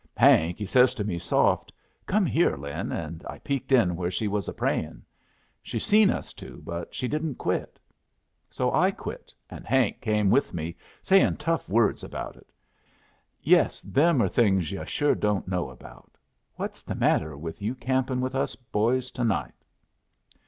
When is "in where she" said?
3.71-4.27